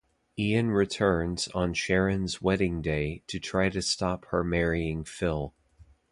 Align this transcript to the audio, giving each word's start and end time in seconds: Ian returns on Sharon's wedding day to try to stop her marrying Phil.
Ian 0.39 0.71
returns 0.71 1.47
on 1.49 1.75
Sharon's 1.75 2.41
wedding 2.41 2.81
day 2.81 3.21
to 3.27 3.39
try 3.39 3.69
to 3.69 3.83
stop 3.83 4.25
her 4.29 4.43
marrying 4.43 5.03
Phil. 5.03 5.53